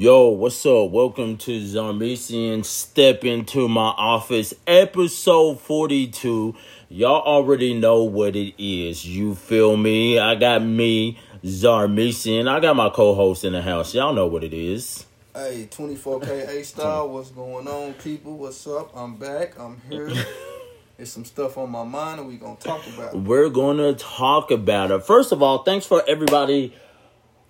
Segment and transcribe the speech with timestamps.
[0.00, 0.92] Yo, what's up?
[0.92, 6.54] Welcome to Zarmesian Step Into My Office, episode 42.
[6.88, 9.04] Y'all already know what it is.
[9.04, 10.16] You feel me?
[10.16, 12.48] I got me, Zarmesian.
[12.48, 13.92] I got my co host in the house.
[13.92, 15.04] Y'all know what it is.
[15.34, 18.38] Hey, 24K A Style, what's going on, people?
[18.38, 18.96] What's up?
[18.96, 19.58] I'm back.
[19.58, 20.12] I'm here.
[20.96, 23.14] There's some stuff on my mind, and we gonna talk about.
[23.14, 23.18] It.
[23.18, 25.04] We're gonna talk about it.
[25.04, 26.72] First of all, thanks for everybody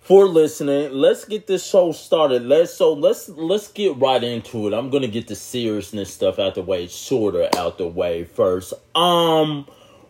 [0.01, 0.91] for listening.
[0.93, 2.43] Let's get this show started.
[2.43, 4.73] Let's so let's let's get right into it.
[4.73, 8.73] I'm gonna get the seriousness stuff out the way, shorter out the way first.
[8.95, 9.67] Um,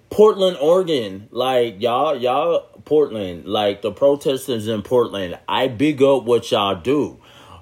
[0.10, 5.38] Portland, Oregon, like y'all, y'all, Portland, like the protesters in Portland.
[5.48, 7.20] I big up what y'all do,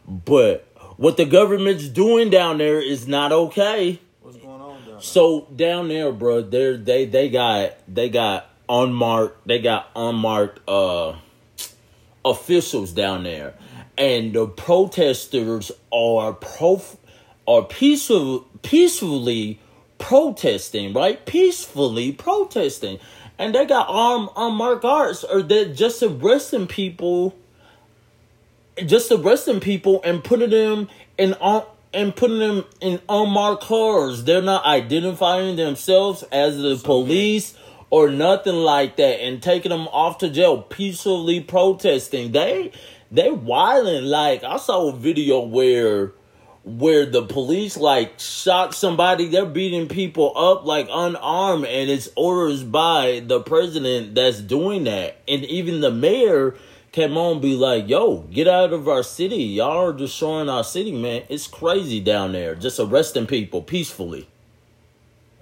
[0.07, 3.99] but what the government's doing down there is not okay.
[4.21, 5.01] What's going on down there?
[5.01, 11.15] So down there, bro, they they they got they got unmarked they got unmarked uh
[12.29, 13.53] officials down there,
[13.97, 16.81] and the protesters are pro
[17.47, 19.59] are peaceful peacefully
[19.97, 21.25] protesting, right?
[21.25, 22.99] Peacefully protesting,
[23.37, 27.35] and they got armed unmarked guards, or they're just arresting people,
[28.85, 34.25] just arresting people and putting them in on and putting them in unmarked cars.
[34.25, 37.57] They're not identifying themselves as the police
[37.89, 42.31] or nothing like that and taking them off to jail peacefully protesting.
[42.31, 42.71] They
[43.11, 46.13] they wilding like I saw a video where
[46.63, 49.29] where the police like shot somebody.
[49.29, 55.17] They're beating people up like unarmed and it's orders by the president that's doing that.
[55.27, 56.55] And even the mayor
[56.91, 59.43] came on be like yo get out of our city.
[59.43, 61.23] Y'all are destroying our city man.
[61.29, 62.55] It's crazy down there.
[62.55, 64.27] Just arresting people peacefully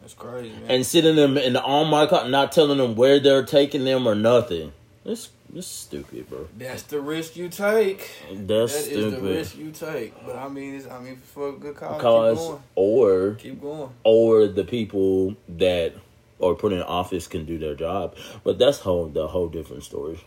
[0.06, 0.70] That's crazy, man.
[0.70, 4.06] and sitting them in the on my car, not telling them where they're taking them
[4.08, 4.72] or nothing.
[5.04, 6.48] It's it's stupid, bro.
[6.56, 8.12] That's the risk you take.
[8.32, 9.14] That's That is stupid.
[9.16, 10.14] the risk you take.
[10.24, 12.62] But I mean, it's, I mean, for a good cause, Cause keep going.
[12.76, 13.90] or Keep going.
[14.04, 15.94] or the people that
[16.40, 20.20] are put in office can do their job, but that's whole the whole different story.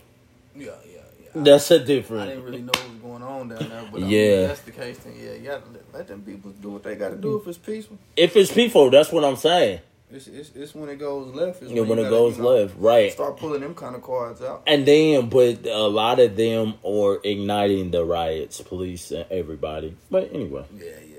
[0.55, 0.98] Yeah, yeah,
[1.33, 2.09] That's I didn't
[2.43, 4.37] really know what was going on down there, but I Yeah.
[4.37, 4.97] mean, that's the case.
[4.99, 7.57] Then yeah, you gotta let, let them people do what they gotta do if it's
[7.57, 7.97] peaceful.
[8.15, 9.81] If it's peaceful, that's what I'm saying.
[10.11, 11.61] It's it's, it's when it goes left.
[11.61, 13.11] It's Yeah, when you it goes know, left, right?
[13.11, 14.63] Start pulling them kind of cards out.
[14.65, 19.95] And then, but a lot of them are igniting the riots, police and everybody.
[20.09, 20.65] But anyway.
[20.75, 21.15] Yeah, yeah.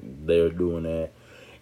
[0.00, 1.10] they're doing that.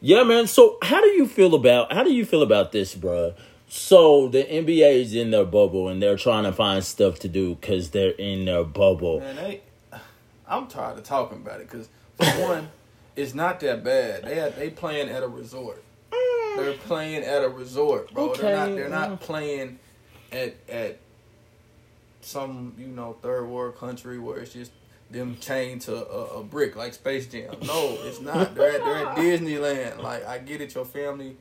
[0.01, 0.47] Yeah, man.
[0.47, 3.35] So how do you feel about how do you feel about this, bruh?
[3.73, 7.55] So the NBA is in their bubble and they're trying to find stuff to do
[7.55, 9.21] because they're in their bubble.
[9.21, 9.61] Man, they,
[10.49, 12.69] I'm tired of talking about it because for one,
[13.15, 14.25] it's not that bad.
[14.25, 15.85] They had, they playing at a resort.
[16.57, 18.35] They're playing at a resort, bro.
[18.35, 19.79] They're not they're not playing
[20.33, 20.99] at at
[22.23, 24.73] some you know third world country where it's just
[25.13, 27.55] them chained to a, a brick like Space Jam.
[27.63, 28.57] No, it's not.
[28.57, 30.03] They're at, they're at Disneyland.
[30.03, 31.37] Like I get it, your family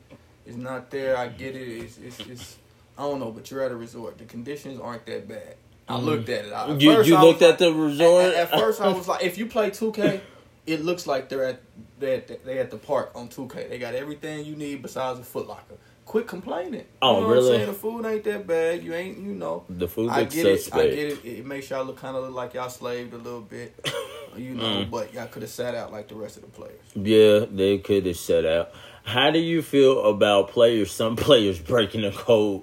[0.50, 1.16] is not there.
[1.18, 1.68] I get it.
[1.68, 2.58] It's it's, it's
[2.98, 4.18] I don't know, but you're at a resort.
[4.18, 5.56] The conditions aren't that bad.
[5.88, 6.54] I looked at it.
[6.54, 6.82] I, at.
[6.82, 8.26] You you I looked at like- the resort.
[8.26, 10.22] at, at first, I was like, if you play 2K,
[10.68, 11.62] it looks like they're at
[12.00, 13.70] they they at the park on 2K.
[13.70, 15.76] They got everything you need besides a Foot Locker.
[16.06, 16.86] Quit complaining.
[17.04, 17.44] Oh, you know really?
[17.44, 17.68] What I'm saying?
[17.68, 18.84] The food ain't that bad.
[18.84, 19.64] You ain't, you know.
[19.70, 20.70] the food I get it.
[20.74, 21.24] I get it.
[21.24, 23.88] It makes y'all look kind of look like y'all slaved a little bit,
[24.36, 24.64] you know.
[24.64, 24.90] Mm.
[24.90, 26.82] But y'all could have sat out like the rest of the players.
[26.96, 28.72] Yeah, they could have sat out.
[29.10, 30.92] How do you feel about players?
[30.92, 32.62] Some players breaking the code,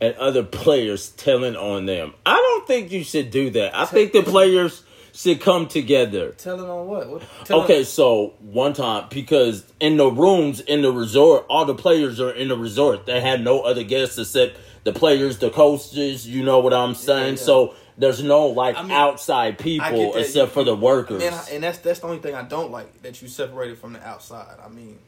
[0.00, 2.14] and other players telling on them.
[2.26, 3.76] I don't think you should do that.
[3.76, 6.32] I think the players should come together.
[6.32, 7.08] Telling on what?
[7.08, 12.20] what Okay, so one time because in the rooms in the resort, all the players
[12.20, 13.06] are in the resort.
[13.06, 16.26] They had no other guests except the players, the coaches.
[16.26, 17.34] You know what I'm saying?
[17.34, 17.46] Yeah, yeah.
[17.46, 21.22] So there's no like I mean, outside people except for the workers.
[21.22, 24.56] And that's that's the only thing I don't like that you separated from the outside.
[24.60, 24.98] I mean,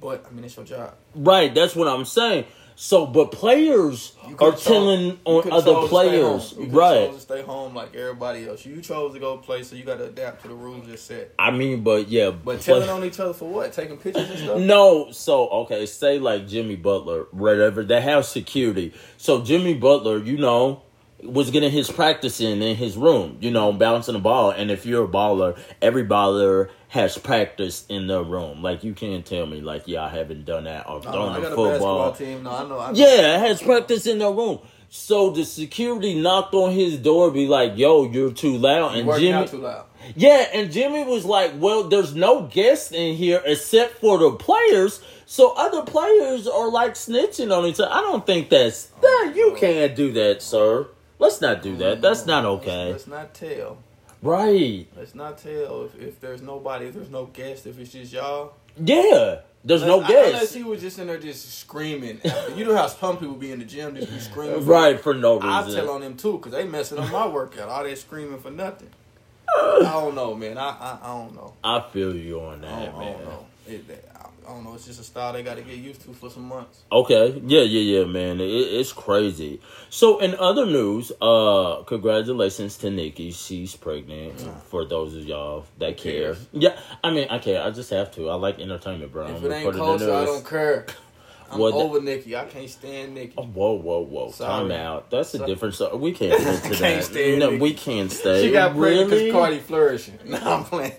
[0.00, 0.94] but I mean it's your job.
[1.14, 2.44] right, that's what I'm saying.
[2.78, 6.54] So, but players are telling on other chose to stay players.
[6.58, 7.06] You right?
[7.06, 8.66] chose to stay home like everybody else.
[8.66, 11.32] You chose to go play, so you got to adapt to the rules that's set.
[11.38, 13.72] I mean, but yeah, But play- telling on each other for what?
[13.72, 14.60] Taking pictures and stuff.
[14.60, 17.82] No, so okay, say like Jimmy Butler, whatever.
[17.82, 18.92] They have security.
[19.16, 20.82] So Jimmy Butler, you know,
[21.26, 24.50] was getting his practice in in his room, you know, bouncing the ball.
[24.50, 28.62] And if you're a baller, every baller has practice in their room.
[28.62, 31.54] Like you can't tell me like, yeah, I haven't done that or throwing the a
[31.54, 32.12] football.
[32.12, 32.42] team.
[32.42, 32.78] No, I know.
[32.78, 32.98] I know.
[32.98, 34.60] Yeah, has practice in their room.
[34.88, 39.32] So the security knocked on his door, be like, "Yo, you're too loud." And working
[39.32, 39.84] Jimmy, too loud.
[40.14, 45.00] yeah, and Jimmy was like, "Well, there's no guests in here except for the players,
[45.26, 49.32] so other players are like snitching on each other." I don't think that's that.
[49.34, 49.58] You oh.
[49.58, 50.86] can't do that, sir.
[51.18, 52.02] Let's not do that.
[52.02, 52.92] That's not okay.
[52.92, 53.78] Let's not tell.
[54.22, 54.86] Right.
[54.96, 58.54] Let's not tell if, if there's nobody, if there's no guest, if it's just y'all.
[58.82, 59.40] Yeah.
[59.64, 60.32] There's no guest.
[60.34, 62.20] Unless he was just in there just screaming.
[62.54, 64.60] you know how some people be in the gym just be screaming.
[64.62, 65.50] for- Right for no reason.
[65.50, 67.68] I tell on them too because they messing up my workout.
[67.68, 68.90] All that screaming for nothing.
[69.56, 70.58] I don't know, man.
[70.58, 71.54] I I, I don't know.
[71.64, 73.12] I feel you on I that, I man.
[73.12, 73.45] don't know.
[73.66, 74.74] It, I, I don't know.
[74.74, 76.82] It's just a style they got to get used to for some months.
[76.90, 78.40] Okay, yeah, yeah, yeah, man.
[78.40, 79.60] It, it's crazy.
[79.90, 83.32] So, in other news, uh, congratulations to Nicki.
[83.32, 84.40] She's pregnant.
[84.68, 86.78] For those of y'all that care, yeah.
[87.02, 87.62] I mean, I care.
[87.62, 88.30] I just have to.
[88.30, 89.26] I like entertainment, bro.
[89.26, 90.86] If I'm it ain't culture, I don't care.
[91.50, 92.34] I'm Well, over Nicki.
[92.36, 93.34] I can't stand Nicki.
[93.38, 94.24] Oh, whoa, whoa, whoa!
[94.26, 94.32] Time
[94.68, 94.74] Sorry.
[94.74, 95.10] out.
[95.10, 95.50] That's a Sorry.
[95.50, 95.96] different story.
[95.98, 97.04] We can't get into Can't that.
[97.04, 97.62] stand no, Nicki.
[97.62, 98.42] we can't stay.
[98.46, 99.32] She got pregnant because really?
[99.32, 100.18] Cardi flourishing.
[100.26, 100.92] No, I'm playing.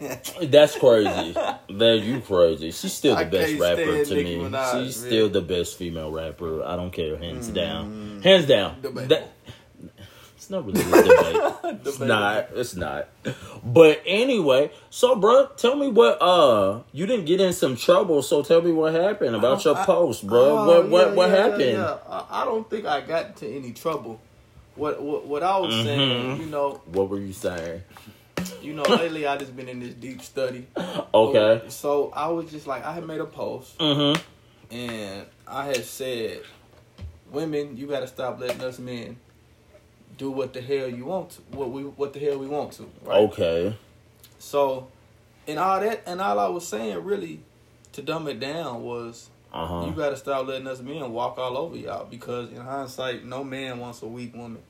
[0.43, 1.33] That's crazy.
[1.33, 2.71] that you crazy.
[2.71, 4.43] She's still the I best rapper to Nicki me.
[4.43, 5.09] Minaj, She's man.
[5.09, 6.63] still the best female rapper.
[6.63, 8.19] I don't care, hands down.
[8.21, 8.23] Mm.
[8.23, 8.81] Hands down.
[8.81, 9.07] Debatable.
[9.07, 9.31] That,
[10.47, 11.79] it's not really a debate.
[11.85, 12.47] it's not.
[12.55, 13.09] It's not.
[13.65, 18.41] But anyway, so bro, tell me what uh you didn't get in some trouble, so
[18.43, 20.57] tell me what happened about your I- post, bro.
[20.59, 21.61] Oh, what what yeah, what yeah, happened?
[21.73, 21.97] yeah.
[22.09, 24.21] I, I don't think I got into any trouble.
[24.75, 26.39] What what, what I was saying, Mhm.
[26.39, 27.83] you know, What were you saying?
[28.61, 30.67] you know, lately I just been in this deep study.
[31.13, 31.65] Okay.
[31.69, 34.21] So I was just like, I had made a post Mm-hmm.
[34.73, 36.41] and I had said,
[37.31, 39.17] women, you got to stop letting us men
[40.17, 42.89] do what the hell you want to, what we what the hell we want to.
[43.03, 43.17] Right?
[43.17, 43.75] Okay.
[44.39, 44.87] So,
[45.47, 47.39] and all that, and all I was saying really,
[47.93, 49.29] to dumb it down was.
[49.53, 49.85] Uh huh.
[49.87, 53.79] You gotta stop letting us men walk all over y'all because in hindsight, no man
[53.79, 54.61] wants a weak woman.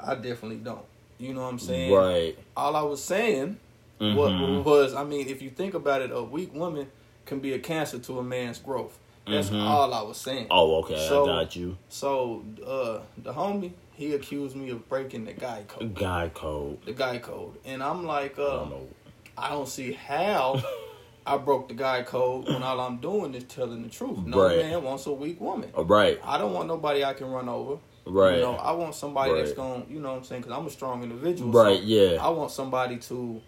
[0.00, 0.84] I definitely don't.
[1.18, 1.92] You know what I'm saying?
[1.92, 2.38] Right.
[2.56, 3.58] All I was saying
[4.00, 4.64] Mhm.
[4.64, 6.86] was, I mean, if you think about it, a weak woman
[7.26, 8.96] can be a cancer to a man's growth.
[9.26, 9.62] That's Mhm.
[9.62, 10.46] all I was saying.
[10.50, 11.06] Oh, okay.
[11.08, 11.76] So- I got you.
[11.88, 15.94] So uh, the homie, he accused me of breaking the guy code.
[15.94, 16.82] The guy code.
[16.86, 18.96] The guy code, and I'm like, I uh, don't.
[19.36, 20.62] I don't see how
[21.26, 24.20] I broke the guy code when all I'm doing is telling the truth.
[24.24, 24.56] No Right.
[24.56, 25.70] man wants a weak woman.
[25.76, 26.18] Uh, Right.
[26.24, 27.76] I don't want nobody I can run over.
[28.06, 28.36] Right.
[28.36, 30.42] You know, I want somebody that's going, to you know what I'm saying?
[30.42, 31.52] Because I'm a strong individual.
[31.52, 32.24] Right, so yeah.
[32.24, 33.42] I want somebody to,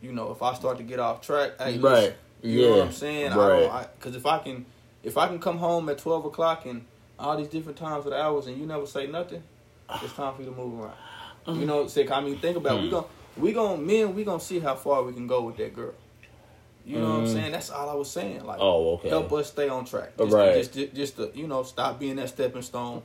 [0.00, 1.80] you know, if I start to get off track, hey, Right.
[1.82, 3.32] listen, you know what I'm saying?
[3.34, 3.86] Right.
[3.98, 4.64] Because if I can,
[5.02, 6.86] if I can come home at 12 o'clock and
[7.18, 9.42] all these different times of the hours and you never say nothing,
[10.02, 10.96] it's time for you to move around.
[11.46, 11.60] Mm.
[11.60, 12.82] You know, say, I mean, think about it.
[12.82, 13.06] we gonna
[13.36, 15.94] we gonna men, we gonna see how far we can go with that girl.
[16.84, 17.32] You know what I'm Mm.
[17.32, 17.52] saying?
[17.52, 18.44] That's all I was saying.
[18.44, 19.08] Like, Oh, okay.
[19.10, 20.16] help us stay on track.
[20.16, 20.54] Just, Right.
[20.54, 23.02] Just, just, just to, you know, stop being that stepping stone.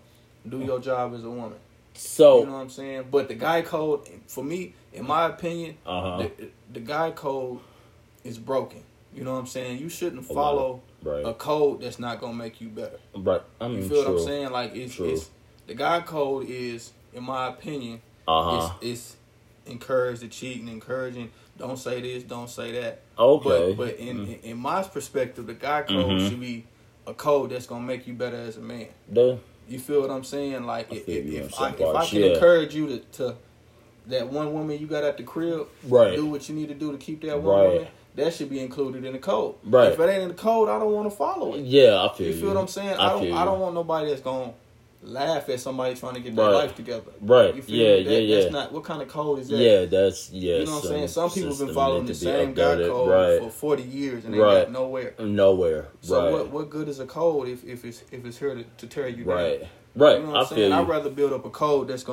[0.48, 1.58] Do your job as a woman.
[1.94, 3.06] So, You know what I'm saying?
[3.12, 6.18] But the guy code, for me, in my opinion, uh-huh.
[6.38, 7.60] the, the guy code
[8.24, 8.82] is broken.
[9.14, 9.80] You know what I'm saying?
[9.80, 11.26] You shouldn't A follow right.
[11.26, 13.00] a code that's not gonna make you better.
[13.16, 13.42] right.
[13.62, 14.14] I mean, You feel true.
[14.14, 14.52] what I'm saying?
[14.52, 15.30] Like it's, it's
[15.68, 18.74] the guy code is, in my opinion, Uh-huh.
[18.82, 19.16] it's,
[19.66, 21.32] it's encourage the cheating, encouraging.
[21.58, 23.02] Don't say this, don't say that.
[23.18, 23.74] Okay.
[23.74, 26.30] But but in in, in my perspective, the guy code Mhm.
[26.30, 26.66] should be
[27.08, 28.88] a code that's gonna make you better as a man.
[29.12, 30.66] The- You feel what I'm saying?
[30.66, 32.26] Like I if, if, you on if some I if I can yeah.
[32.34, 33.36] encourage you to, to
[34.08, 36.16] that one woman you got at the crib, Right.
[36.16, 37.70] do what you need to do to keep that one Right.
[37.74, 37.88] woman.
[38.16, 39.56] That should be included in the code.
[39.64, 39.92] Right.
[39.92, 41.62] If it ain't in the code, I don't want to follow it.
[41.66, 42.40] yeah, I feel You you.
[42.42, 42.96] feel what I'm saying?
[42.98, 43.34] I I, don't.
[43.34, 44.54] I don't want nobody that's gonna
[45.06, 46.54] laugh at somebody trying to get their Right.
[46.54, 47.12] life together.
[47.22, 47.56] Right.
[47.56, 48.04] You feel Yeah.
[48.04, 48.42] That, yeah, yeah.
[48.42, 49.58] That's not what kind of code is that?
[49.58, 50.58] Yeah, that's yeah.
[50.58, 51.08] You know what I'm saying?
[51.10, 52.90] Some people have been following the same guy updated.
[52.90, 53.40] code Right.
[53.40, 54.64] for 40 years and they Right.
[54.64, 55.14] got nowhere.
[55.20, 55.88] Nowhere.
[56.02, 56.32] So right.
[56.32, 59.08] what what good is a code if, if it's if it's here to, to tear
[59.08, 59.36] you down?
[59.36, 59.68] right.
[59.96, 60.18] Right.
[60.20, 60.74] You know what I I'm feel saying?
[60.74, 62.04] I'd rather build up a code that's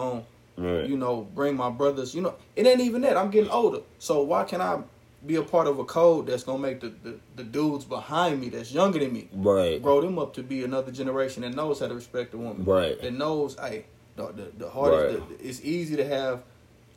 [0.57, 0.87] right.
[0.89, 3.17] you know, bring my brothers, you know, it ain't even that.
[3.17, 3.81] I'm getting older.
[3.99, 4.79] So why can I
[5.26, 8.41] be a part of a code that's going to make the, the, the dudes behind
[8.41, 9.81] me that's younger than me right.
[9.83, 12.64] grow them up to be another generation that knows how to respect a woman.
[12.64, 13.00] Right.
[13.00, 13.87] That knows, hey,
[14.17, 15.38] the, the, the hardest, Right.
[15.38, 16.43] the, it's easy to have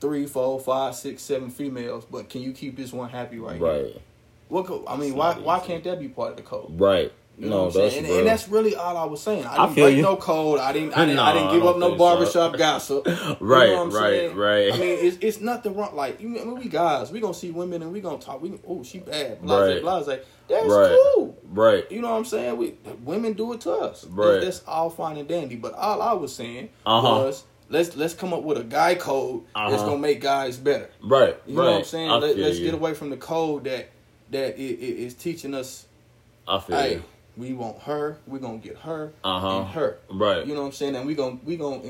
[0.01, 3.67] three, four, five, six, seven females, but can you keep this one happy right here?
[3.67, 4.01] Right.
[4.49, 6.79] What co- I mean, It's why why can't that be part of the code?
[6.79, 7.11] Right.
[7.37, 8.05] You know no, what I'm saying?
[8.05, 9.45] And, and that's really all I was saying.
[9.45, 10.03] I I didn't feel break you.
[10.03, 10.59] no code.
[10.59, 10.93] I didn't.
[10.93, 12.05] I didn't, I didn't give don't up no think so.
[12.05, 13.07] barbershop gossip.
[13.07, 14.35] You Right, know what I'm right, saying?
[14.37, 14.73] right.
[14.73, 15.95] I mean, it's it's nothing wrong.
[15.97, 18.41] Like you, I mean, we guys, we gonna see women and we gonna talk.
[18.41, 19.39] We oh, she bad.
[19.41, 19.81] Right.
[19.81, 20.19] Blase, blase.
[20.47, 20.97] That's Right.
[21.13, 21.37] cool.
[21.51, 21.91] right.
[21.91, 22.55] You know what I'm saying?
[22.57, 24.05] We women do it to us.
[24.05, 24.35] Right.
[24.39, 25.55] That's, that's all fine and dandy.
[25.57, 27.01] But all I was saying Uh-huh.
[27.25, 29.85] was let's let's come up with a guy code that's Uh-huh.
[29.87, 30.89] gonna make guys better.
[31.03, 31.35] Right.
[31.45, 31.65] You right.
[31.65, 32.11] know what I'm saying?
[32.11, 32.63] I Let, you.
[32.63, 33.89] get away from the code that
[34.31, 35.85] that it, it is teaching us.
[36.47, 37.03] I feel Hey, you.
[37.37, 38.17] We want her.
[38.27, 39.59] We're gonna get her Uh-huh.
[39.59, 39.97] and her.
[40.09, 40.45] Right.
[40.45, 40.95] You know what I'm saying?
[40.95, 41.81] And we gonna we gonna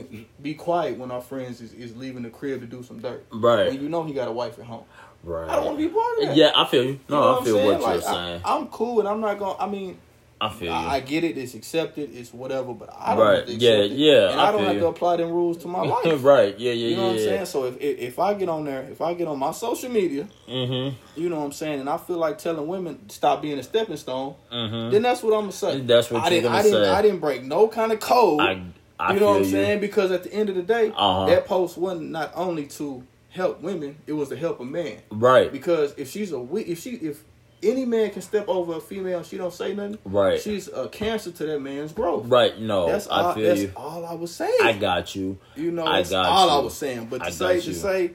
[0.42, 3.26] be quiet when our friends is, is leaving the crib to do some dirt.
[3.32, 3.68] Right.
[3.68, 4.84] When you know he got a wife at home.
[5.24, 5.50] Right.
[5.50, 6.38] I don't want to be part of that.
[6.38, 6.90] Yeah, I feel you.
[6.92, 7.82] You No, know I feel saying?
[7.82, 8.42] what you're saying.
[8.46, 9.58] I, am cool, and I'm not gonna.
[9.58, 9.98] I mean,
[10.46, 10.72] I feel.
[10.74, 11.38] I, I get it.
[11.38, 12.10] It's accepted.
[12.16, 12.74] It's whatever.
[12.74, 13.38] But I don't Right.
[13.38, 13.92] have to Yeah, it.
[13.92, 14.80] yeah, And I I, don't have you.
[14.82, 16.24] to apply them rules to my life.
[16.24, 16.58] right.
[16.60, 16.72] Yeah.
[16.72, 16.88] Yeah.
[16.90, 17.08] You know yeah.
[17.08, 17.24] what I'm yeah.
[17.26, 17.46] saying?
[17.46, 20.28] So if, if if I get on there, if I get on my social media,
[20.48, 21.20] Mm-hmm.
[21.22, 23.98] you know what I'm saying, and I feel like telling women stop being a stepping
[23.98, 24.92] stone, Mm-hmm.
[24.92, 25.82] then that's what I'm gonna say.
[25.82, 26.54] That's what I you're didn't.
[26.54, 26.84] I didn't.
[26.86, 26.90] say.
[26.92, 28.42] I didn't break no kind of code.
[28.42, 28.62] I.
[28.98, 29.82] I you know what I'm saying?
[29.82, 31.26] Because at the end of the day, Uh-huh.
[31.26, 35.00] that post wasn't not only to help women; it was to help a man.
[35.12, 35.52] Right.
[35.52, 37.22] Because if she's a if she if
[37.66, 40.40] any man can step over a female and she don't say nothing, Right.
[40.42, 42.26] she's a cancer to that man's growth.
[42.28, 42.60] Right.
[42.60, 42.88] No.
[42.88, 43.34] That's I all.
[43.34, 43.72] feel that's you.
[43.76, 44.58] all I was saying.
[44.62, 45.38] I got you.
[45.56, 47.08] You know, I that's got all I was saying.
[47.10, 47.74] But to I say to you.
[47.74, 48.12] say,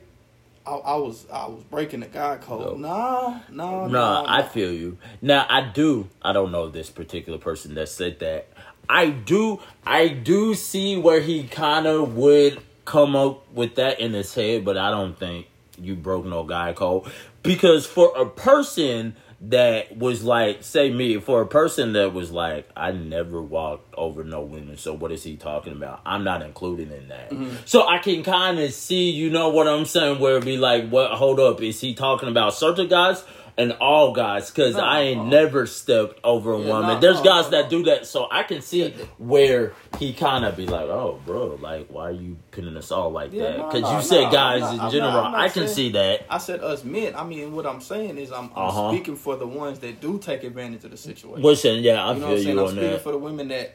[0.66, 2.78] I, I was I was breaking the guy code.
[2.78, 2.88] No.
[2.88, 4.24] Nah, nah, No, nah.
[4.28, 4.98] I feel you.
[5.22, 6.08] Now I do.
[6.22, 8.48] I don't know this particular person that said that.
[8.88, 9.60] I do.
[9.86, 14.64] I do see where he kind of would come up with that in his head,
[14.64, 15.46] but I don't think
[15.78, 17.04] you broke no guy code
[17.42, 22.68] because for a person that was like, say me, for a person that was like,
[22.76, 24.76] I never walked over no women.
[24.76, 26.02] So what is he talking about?
[26.04, 27.30] I'm not included in that.
[27.30, 27.56] Mm-hmm.
[27.64, 30.90] So I can kind of see, you know what I'm saying, where it be like,
[30.90, 31.12] what?
[31.12, 33.24] Hold up, is he talking about certain guys?
[33.58, 37.00] And all guys, because I ain't never stepped over a Yeah, woman.
[37.00, 37.70] There's no, guys no, that no.
[37.70, 41.88] do that, so I can see where he kind of be like, "Oh, bro, like,
[41.88, 44.80] why are you pinning us all like Yeah, that?" Because you said guys not- in
[44.80, 45.10] I'm not- general.
[45.24, 46.26] I'm not I can saying- see that.
[46.30, 47.14] I said us men.
[47.16, 48.90] I mean, what I'm saying is I'm, I'm Uh-huh.
[48.92, 51.42] speaking for the ones that do take advantage of the situation.
[51.42, 52.46] Listen, yeah, I you know what feel I'm saying?
[52.56, 53.00] you I'm on speaking that.
[53.02, 53.74] for the women that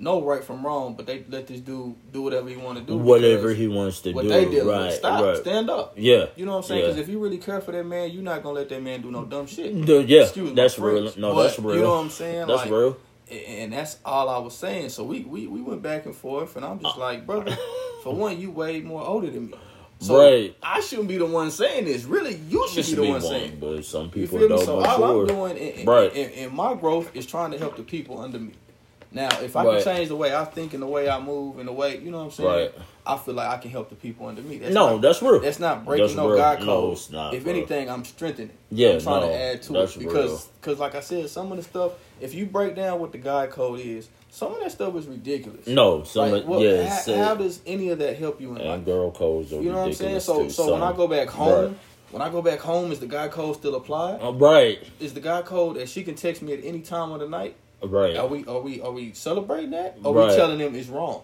[0.00, 2.96] know right from wrong, but they let this dude do whatever he want to do.
[2.96, 4.92] Whatever he wants to what do, they dealing right?
[4.92, 5.22] Stop.
[5.22, 5.36] right.
[5.36, 5.92] Stand up.
[5.96, 6.80] Yeah, You know what I'm saying?
[6.80, 6.86] Yeah.
[6.88, 9.10] Because if you really care for that man, you're not gonna let that man do
[9.10, 9.84] no dumb shit.
[9.84, 11.12] Dude, yeah, Excuse that's real.
[11.16, 11.76] No, but that's real.
[11.76, 12.46] You know what I'm saying?
[12.46, 12.96] That's Like, real.
[13.30, 14.88] and that's all I was saying.
[14.88, 17.00] So we, we we went back and forth, and I'm just uh.
[17.00, 17.56] like, brother,
[18.02, 19.54] for one, you way more older than me,
[20.00, 20.56] so Right.
[20.62, 22.04] I shouldn't be the one saying this.
[22.04, 23.58] Really, you should be the one one, saying.
[23.60, 25.20] but some people don't So all sure.
[25.20, 26.10] I'm doing in, in, Right.
[26.16, 28.52] in, in my growth is trying to help the people under me.
[29.12, 29.82] Now, if I Right.
[29.82, 32.10] can change the way I think and the way I move and the way you
[32.12, 32.74] know what I'm saying, Right.
[33.04, 34.58] I feel like I can help the people under me.
[34.58, 35.40] That's no, not, that's real.
[35.40, 36.36] that's not breaking That's no real.
[36.36, 36.98] God No, code.
[37.10, 37.52] not, if bro.
[37.52, 38.50] anything, I'm strengthening.
[38.70, 41.56] Yeah, I'm trying no, to add to it because, cause like I said, some of
[41.58, 41.92] the stuff.
[42.20, 45.66] If you break down what the guy code is, some of that stuff is ridiculous.
[45.66, 48.66] no, some like, what, yeah, how, how does any of that help you in life?
[48.66, 50.20] and girl codes are You know what I'm saying?
[50.20, 51.76] So, too, so when I go back home, Right.
[52.12, 54.20] when I go back home, is the guy code still applied?
[54.22, 57.18] Uh, right, Is the guy code that she can text me at any time of
[57.18, 57.56] the night?
[57.82, 59.98] Right, Are we are we are we celebrating that?
[60.04, 60.30] Or are Right.
[60.30, 61.22] we telling them it's wrong?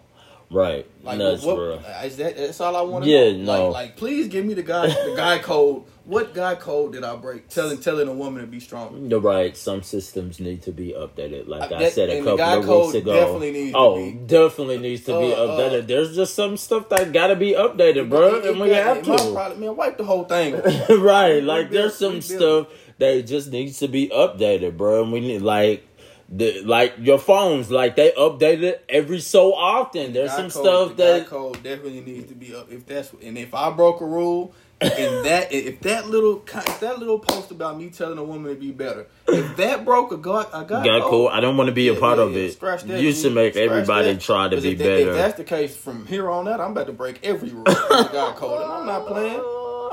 [0.49, 0.87] right.
[1.03, 1.73] Like what, real.
[2.05, 2.37] is that?
[2.37, 3.45] That's all I want to Yeah, know.
[3.45, 3.65] no.
[3.71, 5.83] Like, like please give me the guy the guy code.
[6.05, 7.49] What guy code did I break?
[7.49, 9.11] Telling telling a woman to be strong.
[9.11, 9.57] You're right.
[9.57, 11.49] Some systems need to be updated.
[11.49, 13.13] Like Uh, I that- said a couple of weeks ago.
[13.13, 15.89] definitely needs to oh, be- definitely needs to be Uh, uh, updated.
[15.89, 19.17] There's just some stuff that gotta be updated, bro, and we have to.
[19.17, 20.55] problem- man, wipe the whole thing.
[21.01, 21.43] right?
[21.43, 22.23] Like Rebuild- there's some rebuild.
[22.23, 22.67] stuff
[22.99, 25.03] that just needs to be updated, bro.
[25.03, 25.83] And we need like.
[26.29, 30.13] The, like your phones, like they update it every so often.
[30.13, 32.71] There's some code- stuff the that code definitely needs to be up.
[32.73, 34.91] If that's and if I broke a rule, and
[35.25, 38.73] that if that little if that little post about me telling a woman to be
[38.73, 41.29] better, if that broke a guy a guy got code, cool.
[41.29, 42.59] I don't want to be a Yeah, part yeah, of it.
[42.61, 44.21] That, Used to make everybody that.
[44.21, 45.11] try to be that- better.
[45.11, 48.33] If that's the case, from here on out, I'm about to break every rule guy
[48.37, 49.41] code, and I'm not playing.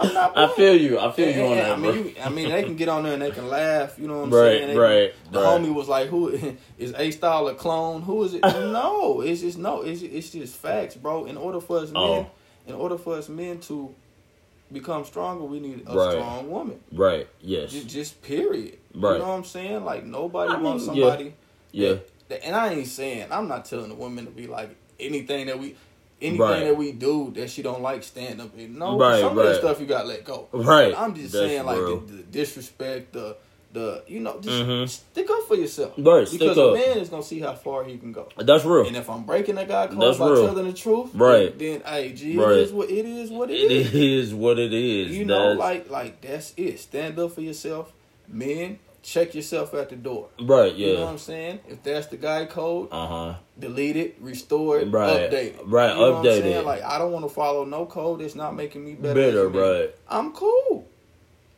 [0.03, 0.99] I'm not I feel you.
[0.99, 3.03] I feel Yeah, you on that, I mean, you, I mean, they can get on
[3.03, 3.97] there and they can laugh.
[3.97, 4.67] You know what I'm Right, saying?
[4.69, 5.61] They- right, The right.
[5.61, 6.29] homie was like, "Who
[6.77, 8.01] is A Style a clone?
[8.03, 9.81] Who is it?" no, it's just no.
[9.81, 11.25] It's it's just facts, bro.
[11.25, 12.15] In order for us oh.
[12.15, 12.31] men, Oh.
[12.67, 13.93] in order for us men to
[14.71, 16.11] become stronger, we need a Right.
[16.13, 16.79] strong woman.
[16.91, 17.27] Right.
[17.41, 17.71] Yes.
[17.71, 18.77] Just, just period.
[18.95, 19.13] Right.
[19.13, 19.85] You know what I'm saying?
[19.85, 20.93] Like nobody I mean, wants yeah.
[20.93, 21.33] somebody.
[21.71, 21.89] Yeah.
[21.89, 25.47] that- that- and I ain't saying I'm not telling the woman to be like anything
[25.47, 25.75] that we.
[26.23, 26.63] Anything Right.
[26.63, 28.57] that we do that she don't like, stand up.
[28.57, 29.59] And no, Right, some of that right.
[29.59, 30.47] stuff you gotta let go.
[30.53, 30.93] Right.
[30.93, 33.35] But I'm just That's saying, like the, the disrespect, the
[33.73, 34.87] the you know, just Mhm.
[34.87, 35.93] stick up for yourself.
[35.97, 38.29] Right, because a man is gonna see how far he can go.
[38.37, 38.85] That's real.
[38.85, 40.45] And if I'm breaking that guy code That's by real.
[40.47, 41.57] telling the truth, Right.
[41.57, 42.51] Then, then hey, G, Right.
[42.51, 43.31] it is what it is.
[43.31, 43.93] What It is.
[43.95, 45.17] is what it is.
[45.17, 46.79] You know, like like that's it.
[46.79, 47.91] Stand up for yourself,
[48.27, 48.77] men.
[49.03, 50.29] Check yourself at the door.
[50.41, 50.73] right.
[50.73, 50.87] Yeah.
[50.87, 51.59] You know what I'm saying?
[51.67, 53.35] If that's the guy code, Uh huh.
[53.59, 55.29] delete it, restore it, Right.
[55.29, 55.59] update it.
[55.65, 56.55] Right, You know what I'm update saying?
[56.61, 56.65] it.
[56.65, 59.13] Like I don't want to follow no code that's not making me better.
[59.13, 59.47] Better.
[59.49, 59.95] Right.
[60.07, 60.87] I'm cool.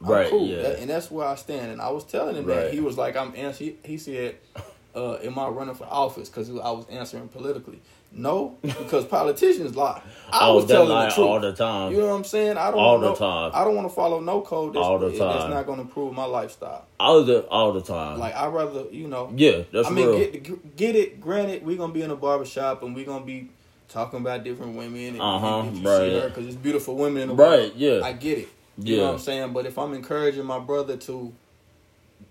[0.02, 0.48] I'm Right, cool.
[0.48, 0.64] yeah.
[0.64, 1.72] That- and that's where I stand.
[1.72, 2.56] And I was telling him Right.
[2.56, 3.78] that he was like, I'm answering.
[3.84, 4.36] He, he said,
[4.96, 7.80] uh, "Am I running for office?" Because I was answering politically.
[8.18, 10.02] No, because politicians lie.
[10.32, 11.28] I oh, was telling lie the truth.
[11.28, 11.92] all the time.
[11.92, 12.58] You know what I'm saying?
[12.58, 13.52] I don't All know, the time.
[13.54, 15.50] I don't want to follow no code that's, All the that's time.
[15.50, 16.86] not going to improve my lifestyle.
[17.00, 18.18] all the all the time.
[18.20, 19.34] Like I rather, you know.
[19.36, 19.86] yeah, that's right.
[19.88, 20.18] I mean, real.
[20.20, 21.20] get get it.
[21.20, 23.50] Granted, we're gonna be in a barbershop and we're gonna be
[23.90, 25.98] talking about different women and Uh-huh, you right.
[26.10, 27.74] see her because it's beautiful women in the Right, world.
[27.76, 28.00] yeah.
[28.04, 28.50] I get it.
[28.78, 29.08] You know Yeah.
[29.10, 29.54] what I'm saying?
[29.54, 31.34] But if I'm encouraging my brother to,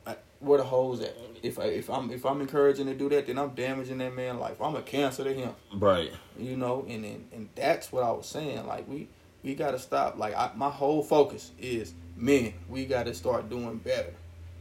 [0.06, 1.14] I- where the hoes at.
[1.44, 4.38] If I, if I'm if I'm encouraging to do that, then I'm damaging that man
[4.38, 4.60] life.
[4.62, 5.54] I'm a cancer to him.
[5.74, 6.10] Right.
[6.38, 8.66] You know, and and, and that's what I was saying.
[8.66, 9.08] Like we
[9.42, 10.18] we gotta stop.
[10.18, 12.54] Like I, my whole focus is men.
[12.68, 14.14] We gotta start doing better.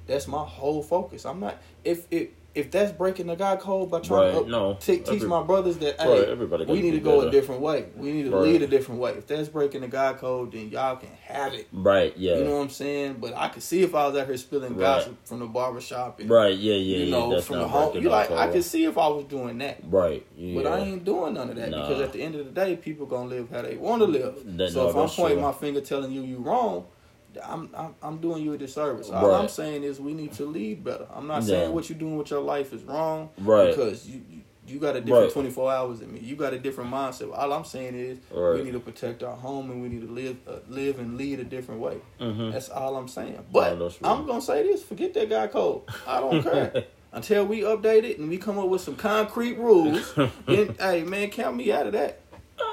[0.08, 1.26] That's my whole focus.
[1.26, 4.74] I'm not if if if that's breaking the guy code by trying Right, to no.
[4.80, 7.86] te- teach Every- my brothers that hey, everybody we need to go a different way.
[7.98, 8.44] We need to Right.
[8.44, 9.12] lead a different way.
[9.12, 11.68] If that's breaking the guy code, then y'all can have it.
[11.74, 12.14] Right.
[12.16, 12.38] Yeah.
[12.38, 13.16] You know what I'm saying?
[13.20, 14.80] But I could see if I was out here spilling Right.
[14.98, 16.56] gossip from the barbershop and right.
[16.56, 16.76] Yeah.
[16.76, 16.98] Yeah.
[17.06, 17.98] you know That's from the home.
[18.00, 19.80] You like I could see if I was doing that.
[19.90, 20.24] Right.
[20.38, 20.62] Yeah.
[20.62, 21.88] But I ain't doing none of that Nah.
[21.88, 24.36] because at the end of the day, people gonna live how they want to live.
[24.58, 25.48] That- so no, if I'm pointing true.
[25.48, 26.86] my finger telling you you wrong,
[27.46, 29.10] I'm, I'm I'm doing you a disservice.
[29.10, 29.40] All Right.
[29.42, 31.08] I'm saying is we need to lead better.
[31.14, 31.48] I'm not Yeah.
[31.60, 33.70] saying what you're doing with your life is wrong, Right.
[33.70, 34.22] Because you.
[34.30, 35.34] you you got a different Right.
[35.34, 36.22] 24 hours than me.
[36.22, 37.38] You got a different mindset.
[37.38, 38.54] All I'm saying is Right.
[38.60, 41.42] we need to protect our home and we need to live, uh, live and lead
[41.42, 41.98] a different way.
[42.22, 42.54] Mhm.
[42.54, 43.40] That's all I'm saying.
[43.52, 43.92] But real.
[44.06, 45.82] I'm gonna say this: forget that guy code.
[46.08, 46.86] I don't care.
[47.12, 50.14] Until we update it and we come up with some concrete rules,
[50.48, 52.22] then hey man, count me out of that.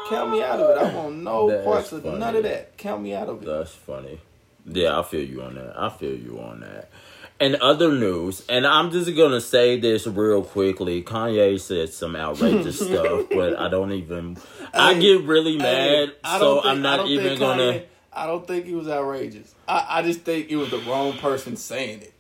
[0.09, 0.79] Count me out of it.
[0.83, 2.19] I want no That's parts of funny.
[2.19, 2.77] none of that.
[2.79, 3.47] Count me out of it.
[3.47, 4.21] That's funny.
[4.67, 5.75] Yeah, I feel you on that.
[5.79, 6.91] I feel you on that.
[7.39, 11.03] And other news, and I'm just gonna say this real quickly.
[11.03, 14.37] Kanye said some outrageous stuff, but I don't even.
[14.75, 17.83] I get really mad, so think- I'm not even think gonna.
[18.13, 19.55] I don't think he was outrageous.
[19.67, 22.13] I, I just think it was the wrong person saying it.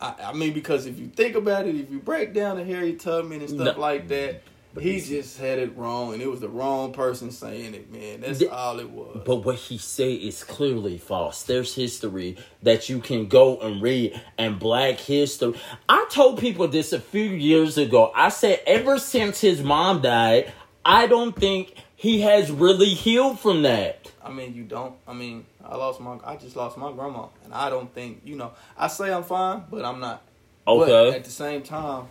[0.00, 3.00] I, I mean, because if you think about it, if you break down the Harriet
[3.00, 3.80] Tubman and stuff No.
[3.80, 7.74] like that, But he just had it wrong, and it was the wrong person saying
[7.74, 7.90] it.
[7.92, 9.22] Man, that's The- all it was.
[9.26, 11.42] But what he said is clearly false.
[11.42, 15.54] There's history that you can go and read, and Black history.
[15.88, 18.12] I told people this a few years ago.
[18.14, 20.52] I said ever since his mom died,
[20.84, 24.12] I don't think he has really healed from that.
[24.24, 24.94] I mean, you don't.
[25.08, 26.16] I mean, I lost my.
[26.24, 28.52] I just lost my grandma, and I don't think you know.
[28.78, 30.22] I say I'm fine, but I'm not.
[30.64, 31.16] But Okay.
[31.16, 32.04] at the same time,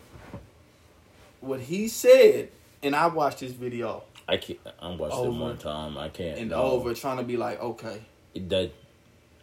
[1.41, 2.49] what he said,
[2.83, 4.59] and I watched this video I can't.
[4.79, 5.97] I watched it Over one time.
[5.97, 6.37] I can't.
[6.39, 6.61] and no.
[6.61, 8.01] over, trying to be like, okay,
[8.35, 8.71] That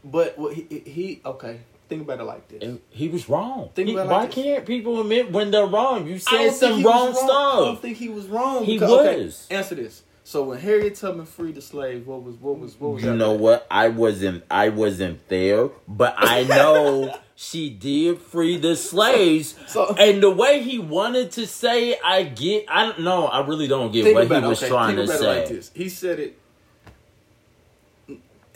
[0.05, 1.61] but what he, he okay.
[1.89, 2.63] Think about it like this.
[2.63, 3.71] it- he was wrong.
[3.75, 4.35] Think He- about why this.
[4.35, 6.07] can't people admit when they're wrong?
[6.09, 7.83] You said some he wrong, was I don't stuff.
[7.83, 8.65] think he was wrong.
[8.65, 9.47] He because- okay, was.
[9.51, 10.03] answer this.
[10.27, 13.35] So when Harriet Tubman freed the slaves, what was what was what was You know
[13.35, 13.41] like?
[13.41, 13.67] what?
[13.71, 14.43] I wasn't.
[14.51, 19.55] I wasn't there, but I know she did free the slaves.
[19.69, 22.65] So- and the way he wanted to say, it, I get.
[22.69, 23.29] I don't know.
[23.29, 25.43] I really don't get what he was okay, trying to say.
[25.43, 25.71] like this.
[25.73, 26.37] He said it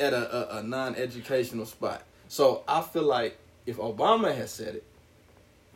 [0.00, 2.02] at a, a, a non-educational spot.
[2.26, 4.84] So I feel like if Obama had said it,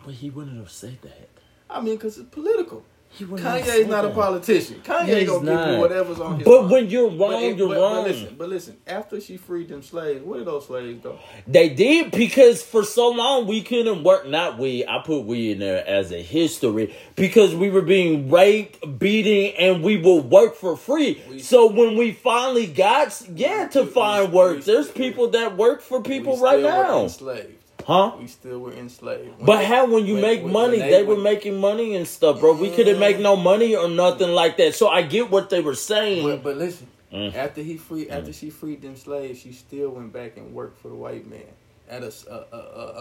[0.04, 1.28] But he wouldn't have said that.
[1.70, 2.85] I mean, because it's political.
[3.16, 4.81] He wouldn't have Kanye's not a politician.
[4.85, 5.70] Kanye He's gonna give not.
[5.72, 6.70] you whatever's on his But mind.
[6.72, 7.94] when you're wrong, But it- you're but- wrong.
[8.05, 8.77] But listen, but listen.
[8.87, 11.18] After she freed them slaves, where did those slaves go?
[11.46, 14.29] They did because for so long we couldn't work.
[14.29, 14.85] Not we.
[14.85, 19.83] I put we in there as a history because we were being raped, beaten, and
[19.85, 21.20] we will work for free.
[21.31, 25.29] We- so when we finally got yeah to we- find we- work, we- there's people
[25.29, 27.48] that work for people we right still were now, enslaved.
[27.85, 28.12] Huh?
[28.18, 29.37] We still were enslaved.
[29.38, 32.07] When But how when you when- make when- money, when they, were making money and
[32.07, 32.55] stuff, bro.
[32.55, 34.75] We couldn't make no money or nothing like that.
[34.75, 36.25] So I get what they were saying.
[36.27, 37.35] But, but listen, Mm.
[37.35, 40.88] after he freed, after she freed them slaves, she still went back and worked for
[40.88, 41.47] the white man
[41.88, 42.12] at a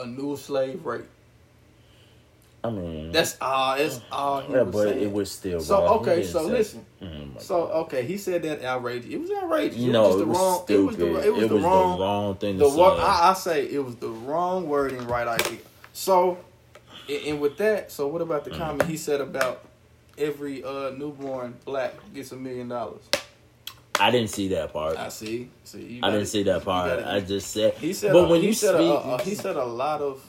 [0.03, 1.05] a new slave rate.
[2.65, 3.73] I mean, That's all.
[3.75, 5.01] It's all yeah, was but saying.
[5.03, 5.99] it was still so wrong.
[5.99, 6.23] Okay.
[6.23, 6.85] So listen.
[7.01, 9.11] Mhm, So okay, he said that outrageous.
[9.11, 9.77] It was outrageous.
[9.81, 10.63] It know, was just it the was wrong.
[10.63, 10.73] stupid.
[10.73, 12.81] It was the it was, the, wrong, wrong thing The to say.
[12.81, 15.57] I, I say it was the wrong wording, right idea.
[15.91, 16.37] So,
[17.09, 18.57] and, and with that, so what about the Mm.
[18.57, 19.65] comment he said about
[20.17, 23.01] every uh, newborn black gets a million dollars?
[23.99, 24.97] I didn't see that part.
[24.97, 25.49] I see.
[25.65, 26.99] See, you I didn't see that part.
[27.01, 27.73] gotta- I just said.
[27.75, 29.99] He said, but a, when he you said speak, a, a, he said a lot
[30.01, 30.23] of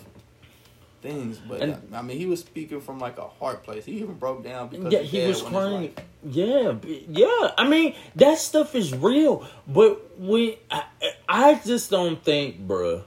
[1.04, 3.84] things, but And- I mean, he was speaking from like a heart place.
[3.84, 5.92] He even broke down because yeah, he was crying.
[6.24, 7.52] Yeah, yeah.
[7.58, 10.84] I mean, that stuff is real, but we, I,
[11.28, 13.02] I just don't think, bruh.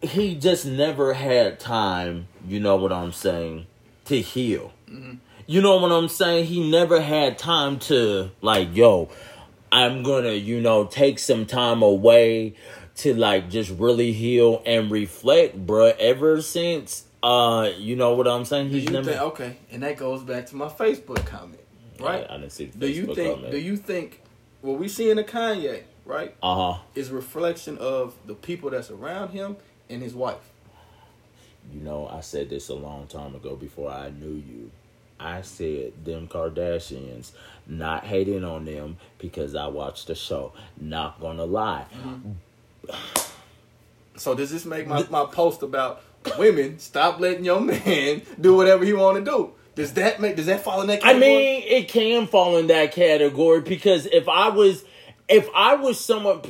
[0.00, 2.28] He just never had time.
[2.46, 3.66] You know what I'm saying?
[4.06, 4.72] To heal.
[4.88, 5.16] Mm-hmm.
[5.46, 6.46] You know what I'm saying?
[6.46, 9.10] He never had time to like, yo,
[9.70, 12.54] I'm gonna, you know, take some time away
[12.98, 15.96] to like just really heal and reflect, bruh.
[15.98, 18.68] Ever since, uh, you know what I'm saying?
[18.70, 19.10] He's never.
[19.10, 19.20] think?
[19.22, 21.60] Okay, and that goes back to my Facebook comment,
[22.00, 22.26] right?
[22.28, 23.34] I, I didn't see the do you think?
[23.36, 23.52] comment.
[23.52, 24.22] Do you think
[24.62, 26.78] what we see in the Kanye, right, Uh huh.
[26.94, 29.56] is a reflection of the people that's around him
[29.88, 30.50] and his wife?
[31.72, 34.70] You know, I said this a long time ago before I knew you.
[35.20, 37.32] I said them Kardashians,
[37.66, 40.52] not hating on them because I watched the show.
[40.80, 41.84] Not gonna lie.
[44.16, 46.02] So does this make my, my post about
[46.38, 49.52] women, stop letting your man do whatever he want to do.
[49.74, 50.34] Does that make?
[50.36, 51.00] Does that fall in that?
[51.02, 51.24] Category?
[51.24, 54.84] I mean, it can fall in that category because if I was,
[55.28, 56.40] if I was someone,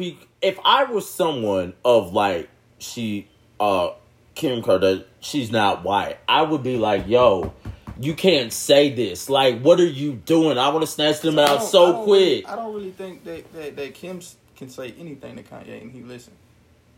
[0.40, 2.48] if I was someone of like
[2.78, 3.28] she,
[3.60, 3.90] uh,
[4.34, 6.16] Kim Kardashian, she's not white.
[6.26, 7.52] I would be like, yo,
[8.00, 9.28] you can't say this.
[9.28, 10.56] Like, what are you doing?
[10.56, 12.20] I want to snatch them out don't- I so quick.
[12.20, 14.22] Really, I don't really think that, that that Kim
[14.58, 16.34] can say anything to Kanye and he listen.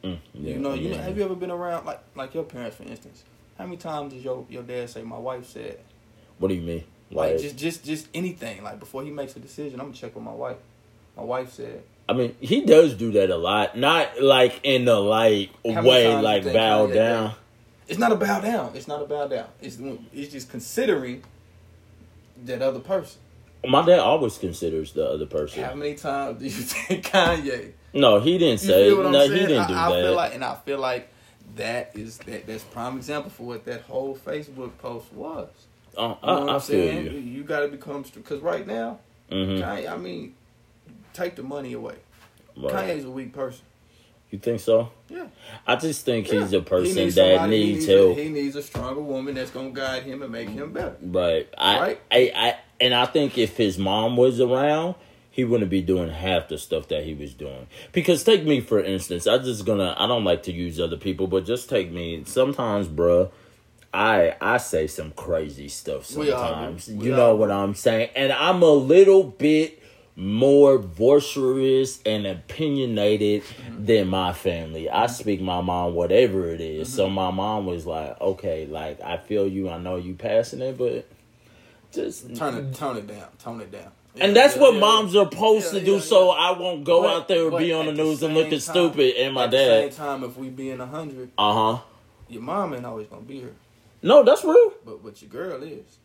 [0.03, 0.97] Mm, yeah, you know, you yeah.
[0.97, 3.23] know, have you ever been around like like your parents, for instance?
[3.59, 5.79] How many times does your your dad say, "My wife said"?
[6.39, 6.85] What do you mean?
[7.11, 8.63] Like Like, just just just anything.
[8.63, 10.57] Like before he makes a decision, I'm gonna check with my wife.
[11.17, 11.83] My wife said.
[12.09, 13.77] I mean, he does do that a lot.
[13.77, 17.35] Not like in the like How way, like bow Kanye down.
[17.87, 18.73] It's not a bow down.
[18.75, 19.49] It's not a bow down.
[19.61, 19.79] It's
[20.13, 21.23] it's just considering
[22.45, 23.21] that other person.
[23.67, 25.63] My dad always considers the other person.
[25.65, 27.73] How many times do you think Kanye?
[27.93, 28.89] No, he didn't say.
[28.89, 29.33] feel what I'm No, saying?
[29.41, 30.03] he didn't do I, I that.
[30.03, 31.09] feel like, and I feel like
[31.57, 35.49] that is that that's prime example for what that whole Facebook post was.
[35.99, 37.05] Uh, You know I, what I'm feel saying?
[37.07, 37.11] you.
[37.19, 39.91] You got to become because right now, hmm Kanye.
[39.93, 40.35] I mean,
[41.13, 41.97] take the money away.
[42.57, 42.73] Right.
[42.73, 43.65] Kanye's a weak person.
[44.31, 44.91] You think so?
[45.09, 45.27] Yeah.
[45.67, 48.55] I just think he's a person He needs that somebody- he needs a- he needs
[48.57, 50.97] a stronger woman that's gonna guide him and make him better.
[51.03, 51.49] Right.
[51.59, 52.01] I, Right?
[52.13, 54.95] I, I, and I think if his mom was around,
[55.31, 57.67] he wouldn't be doing half the stuff that he was doing.
[57.93, 61.27] Because take me for instance, I just gonna I don't like to use other people,
[61.27, 62.23] but just take me.
[62.27, 63.31] Sometimes, bruh,
[63.95, 66.79] I I say some crazy stuff We all do.
[66.79, 66.89] sometimes.
[66.89, 68.11] You know what I'm saying?
[68.17, 69.77] And I'm a little bit
[70.17, 73.85] more boisterous and opinionated Mm-hmm.
[73.87, 74.91] than my family.
[74.91, 76.93] I speak my mind, whatever it is.
[76.93, 79.71] So my mom was like, "Okay, like I feel you.
[79.71, 81.07] I know you passing it, but
[81.93, 83.91] just Turn it, tone it down, tone it down.
[84.19, 84.81] and that's yeah, what yeah.
[84.81, 86.41] moms are supposed Yeah, to do, yeah, so yeah.
[86.41, 88.53] I won't go But- out there and be on the at the news and looking
[88.53, 89.15] time- stupid.
[89.17, 89.55] And my dad.
[89.85, 91.83] At the same time, if we be in a hundred, uh huh.
[92.29, 93.55] your mom ain't always gonna be here,
[94.03, 94.73] No, that's real.
[94.85, 95.99] but but your girl is.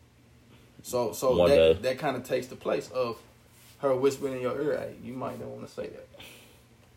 [0.82, 1.72] So so One day.
[1.74, 3.18] that that kind of takes the place of
[3.78, 4.78] her whispering in your ear.
[4.78, 6.08] Hey, you might not want to say that.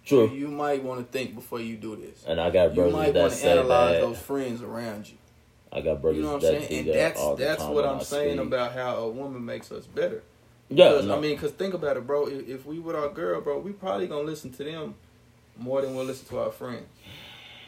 [0.05, 0.29] True.
[0.31, 2.23] You might want to think before you do this.
[2.25, 4.01] And I got You might that want to analyze that.
[4.01, 5.17] those friends around you.
[5.71, 6.87] I got brothers You know what I'm saying?
[6.87, 8.47] And that's that's what I'm saying speak.
[8.47, 10.23] about how a woman makes us better.
[10.69, 11.17] Yeah, Because, no.
[11.17, 12.27] I mean, because think about it, bro.
[12.27, 14.95] If, if we with our girl, bro, we probably gonna listen to them
[15.57, 16.85] more than we'll listen to our friends.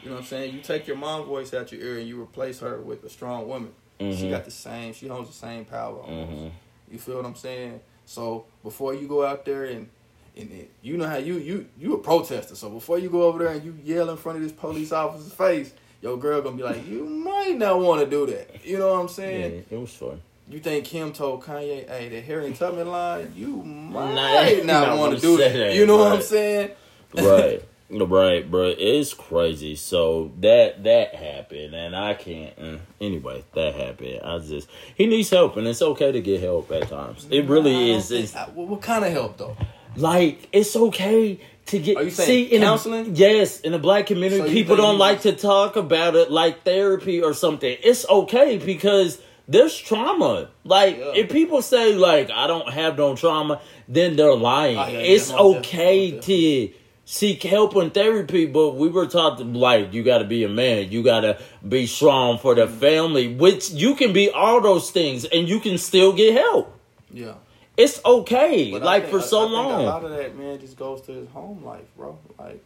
[0.02, 0.54] You know what I'm saying?
[0.54, 3.46] You take your mom voice out your ear and you replace her with a strong
[3.48, 3.72] woman.
[4.00, 4.30] She Mhm.
[4.30, 4.92] got the same.
[4.94, 5.98] She holds the same power.
[6.00, 6.30] Almost.
[6.32, 6.50] Mhm.
[6.90, 7.80] You feel what I'm saying?
[8.04, 9.88] So before you go out there and
[10.34, 12.56] and it, you know how you you you a protester.
[12.56, 15.32] So before you go over there and you yell in front of this police officer's
[15.32, 18.64] face, your girl gonna be like, you might not want to do that.
[18.66, 19.64] You know what I'm saying?
[19.70, 20.20] Yeah, it was fun.
[20.48, 24.14] You think Kim told Kanye, "Hey, the Harriet Tubman line, you might
[24.64, 26.70] not not want wanna do that." that, You know what I'm saying?
[27.14, 33.74] right right bro it's crazy so that that happened and i can't mm, anyway that
[33.74, 37.44] happened i just he needs help and it's okay to get help at times it
[37.44, 39.54] really is it's I- what kind of help though?
[39.94, 41.38] like it's okay
[41.72, 43.14] to get Are you saying see in counseling?
[43.16, 47.20] Yes in the black community So people don't like to talk about it like therapy
[47.22, 51.12] or something it's okay because there's trauma like Yeah.
[51.20, 55.30] if people say like i don't have no trauma then they're lying Oh, yeah, it's
[55.30, 56.72] yeah, okay to
[57.04, 60.48] seek help and therapy but we were taught to like you got to be a
[60.48, 61.32] man you got to
[61.76, 62.70] be strong for Mm-hmm.
[62.72, 66.66] the family which you can be all those things and you can still get help
[67.10, 67.34] Yeah.
[67.76, 70.76] It's okay But like think- for so I long a lot of that man just
[70.76, 72.18] goes to his home life, bro.
[72.38, 72.62] Like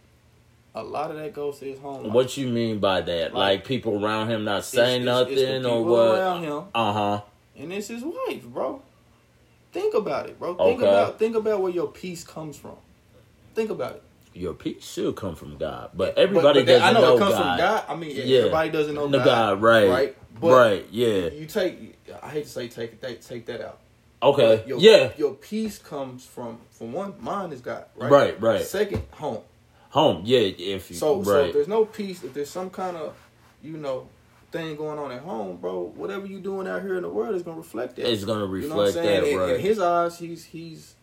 [0.74, 2.12] a lot of that goes to his home life.
[2.12, 3.32] What you mean by that?
[3.32, 6.18] Like, Like- people around him not It's- saying it's- it's the nothing or what?
[6.18, 7.20] around him, Uh huh.
[7.56, 8.82] and it's his wife, bro.
[9.72, 10.54] Think about it, bro.
[10.54, 10.88] Think Okay.
[10.88, 12.76] about think about where your peace comes from.
[13.54, 14.02] Think about it.
[14.34, 17.18] Your peace should come from God, but everybody But- but doesn't I know, know it
[17.18, 17.42] comes God.
[17.42, 17.84] from God.
[17.88, 19.88] I mean, yeah, everybody doesn't know No God, God, right?
[19.88, 20.86] Right, right?
[20.90, 21.28] Yeah.
[21.28, 21.96] You take.
[22.22, 23.78] I hate to say take take take that out.
[24.26, 24.64] Okay.
[24.66, 25.10] Your, yeah.
[25.16, 27.14] Your peace comes from from one.
[27.20, 27.84] Mine is God.
[27.96, 28.10] Right.
[28.10, 28.62] Right, right.
[28.62, 29.42] Second, home.
[29.90, 30.22] Home.
[30.24, 30.38] Yeah.
[30.40, 33.14] If you So so if there's no peace, if there's some kind of,
[33.62, 34.08] you know,
[34.52, 37.42] thing going on at home, bro, whatever you doing out here in the world is
[37.42, 38.10] gonna reflect that.
[38.10, 39.20] it's gonna you know what I'm reflect saying?
[39.22, 39.54] that, In- right?
[39.54, 40.94] In his eyes, he's he's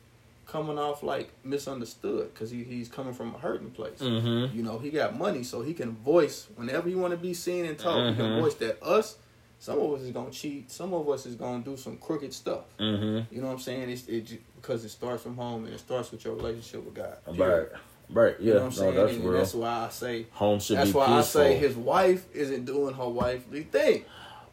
[0.45, 3.99] coming off like misunderstood because he, he's coming from a hurting place.
[3.99, 4.55] mm-hmm.
[4.55, 7.65] You know, he got money, so he can voice whenever you want to be seen
[7.65, 8.09] and talk.
[8.09, 8.41] He can Mhm.
[8.41, 9.15] voice that us.
[9.63, 10.69] Some of us is gonna cheat.
[10.69, 12.65] Some of us is gonna do some crooked stuff.
[12.77, 13.33] Mm-hmm.
[13.33, 13.89] You know what I'm saying?
[13.89, 17.15] It's it because it starts from home and it starts with your relationship with God.
[17.27, 17.67] Right.
[18.09, 18.35] Right.
[18.41, 18.45] Yeah.
[18.45, 18.95] You know what I'm no, saying?
[18.95, 19.33] that's and real.
[19.37, 21.41] that's why I say Home should that's be why peaceful.
[21.41, 24.03] I say his wife isn't doing her wifely thing.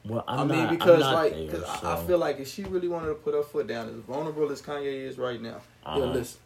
[0.05, 1.91] well, I'm i mean, not, because like, there, 'cause I, so.
[1.91, 4.63] I feel like if she really wanted to put her foot down, as vulnerable as
[4.63, 5.61] Kanye is right now,
[5.93, 6.13] he'll Uh-huh.
[6.13, 6.41] listen.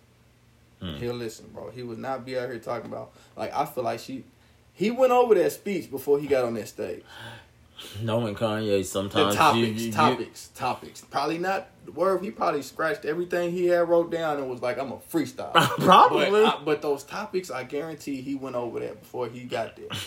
[0.80, 0.94] Hmm.
[0.94, 1.68] He'll listen, bro.
[1.70, 4.24] He would not be out here talking about like I feel like she,
[4.72, 7.02] He went over that speech before he got on that stage.
[8.02, 11.00] Knowing Kanye, The sometimes topics, you, you, you- topics, topics.
[11.02, 12.22] Probably not the word.
[12.24, 16.30] He probably scratched everything he had wrote down and was like, "I'm a freestyle." Probably.
[16.30, 19.86] But, I- but those topics, I guarantee he went over that before he got there.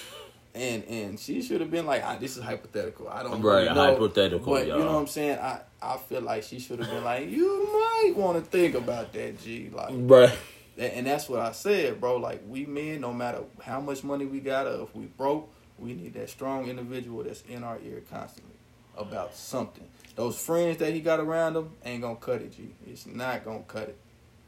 [0.55, 3.07] And and she should have been like, ah, "This is hypothetical.
[3.09, 4.79] I don't Right, really know." hypothetical, But you y'all.
[4.79, 5.37] know what I'm saying?
[5.37, 9.13] I I feel like she should have been like, "You might want to think about
[9.13, 10.35] that, G." Like, right.
[10.79, 12.17] and and that's what I said, bro.
[12.17, 15.47] Like we men, no matter how much money we got, or if we broke,
[15.79, 18.55] we need that strong individual that's in our ear constantly
[18.97, 19.83] about something.
[20.15, 22.69] Those friends that he got around him ain't gonna cut it, G.
[22.87, 23.97] It's not gonna cut it.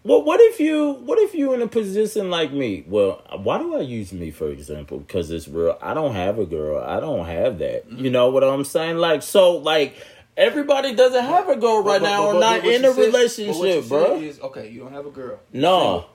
[0.04, 2.84] Well, what if you what if you in a position like me?
[2.88, 5.00] Well, why do I use me for example?
[5.00, 5.78] Because it's real.
[5.82, 6.82] I don't have a girl.
[6.84, 7.88] I don't have that.
[7.90, 8.06] Mm-hmm.
[8.06, 8.98] You know what I'm saying?
[8.98, 9.96] Like so, like
[10.38, 12.96] everybody doesn't have a girl right But- now but- or but not in a said-
[12.96, 14.16] but relationship, bro.
[14.16, 15.40] Is, okay, you don't have a girl.
[15.54, 16.06] No,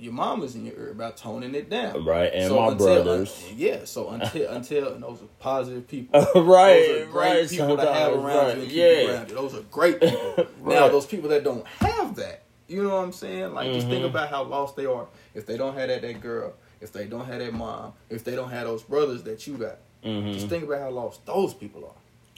[0.00, 2.04] Your mama's in your ear about toning it down.
[2.04, 3.44] right, and So my until- brothers.
[3.56, 6.20] yeah, so until until and those are positive people.
[6.36, 9.00] right, those are great right, people to have around right, you and keep yeah.
[9.00, 9.34] you around you.
[9.34, 10.46] Those are great people.
[10.64, 13.54] Now, those people that don't have that, you know what I'm saying?
[13.54, 14.10] Like, just think Mhm.
[14.10, 15.06] about how lost they are.
[15.34, 18.36] If they don't have that, that girl, if they don't have that mom, if they
[18.36, 20.32] don't have those brothers that you got, Mhm.
[20.34, 21.96] just think about how lost those people are.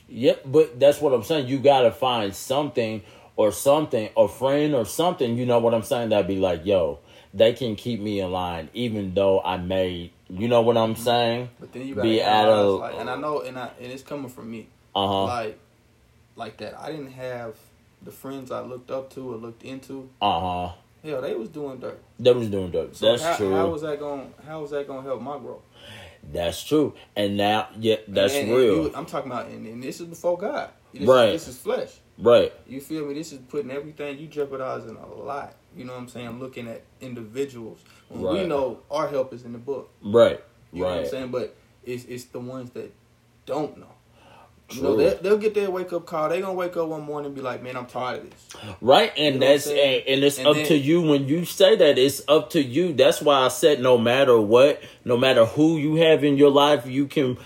[0.09, 1.47] Yep, but that's what I'm saying.
[1.49, 3.03] You gotta find something
[3.37, 5.37] or something, a friend or something.
[5.37, 6.09] You know what I'm saying?
[6.09, 7.01] That'd be like, yo,
[7.35, 10.13] they can keep me in line, even though I may.
[10.29, 11.51] You know what I'm saying?
[11.59, 14.03] But then you gotta Be at a- like, and I know, and I, and it's
[14.03, 15.25] coming from me, Uh huh.
[15.25, 15.59] like,
[16.37, 16.79] like that.
[16.79, 17.57] I didn't have
[18.03, 20.09] the friends I looked up to or looked into.
[20.23, 20.73] Uh huh.
[21.03, 21.99] Hell, they was doing dirt.
[22.19, 22.95] That was doing dope.
[22.95, 23.55] So That's how, true.
[23.55, 24.33] How was that going?
[24.47, 25.63] How was that going to help my growth?
[26.33, 26.95] That's true.
[27.17, 28.75] And now, yeah, that's And- and real.
[28.87, 30.71] you- I'm talking about, and, and this is before God.
[30.93, 31.31] This, Right.
[31.33, 31.99] This is flesh.
[32.19, 32.53] right.
[32.67, 33.15] You feel me?
[33.15, 35.55] This is putting everything you jeopardizing a lot.
[35.77, 36.27] You know what I'm saying?
[36.27, 37.79] I'm looking at individuals.
[38.09, 39.91] When We know our help is in the book.
[40.03, 40.43] Right.
[40.73, 41.31] You know what I'm saying?
[41.31, 41.55] But
[41.85, 42.93] it's it's the ones that
[43.47, 43.93] don't know.
[44.73, 46.29] You know, they'll, they'll get their wake up call.
[46.29, 48.47] They're gonna wake up one morning and be like, "Man, I'm tired of this."
[48.81, 51.45] Right, and You know that's and, and it's And up then- to you when you
[51.45, 51.99] say that.
[51.99, 52.93] It's up to you.
[52.93, 56.87] That's why I said no matter what, no matter who you have in your life,
[56.87, 57.37] you can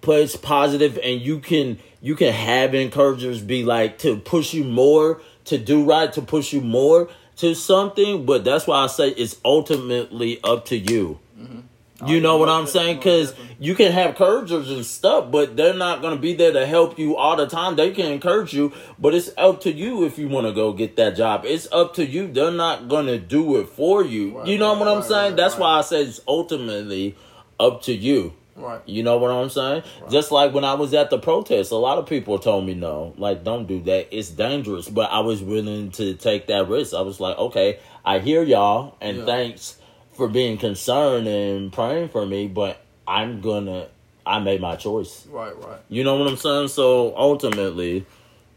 [0.00, 5.20] push positive and you can you can have encouragers be like to push you more
[5.46, 8.26] to do right, to push you more to something.
[8.26, 11.18] But that's why I say it's ultimately up to you.
[11.38, 11.60] Mm-hmm.
[12.06, 12.96] You oh, know what I'm saying?
[12.96, 16.66] Because you can have encouragers and stuff, but they're not going to be there to
[16.66, 17.76] help you all the time.
[17.76, 20.96] They can encourage you, but it's up to you if you want to go get
[20.96, 21.44] that job.
[21.44, 22.26] It's up to you.
[22.26, 24.38] They're not going to do it for you.
[24.38, 25.30] Right, you know right, what I'm right, saying?
[25.32, 25.60] right, That's right.
[25.60, 27.16] why I said it's ultimately
[27.58, 28.34] up to you.
[28.56, 28.80] Right.
[28.86, 29.82] You know what I'm saying?
[30.10, 33.12] Just like when I was at the protest, a lot of people told me no,
[33.16, 34.16] like don't do that.
[34.16, 34.88] It's dangerous.
[34.88, 36.94] But I was willing to take that risk.
[36.94, 39.24] I was like, okay, I hear y'all, and Yeah.
[39.24, 39.78] thanks
[40.14, 42.48] for being concerned and praying for me.
[42.48, 43.88] But I'm gonna,
[44.24, 45.26] I made my choice.
[45.26, 45.56] Right.
[45.56, 45.80] Right.
[45.88, 46.68] You know what I'm saying?
[46.68, 48.06] So ultimately,